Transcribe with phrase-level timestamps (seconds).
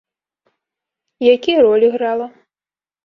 [1.25, 2.27] І якія ролі грала?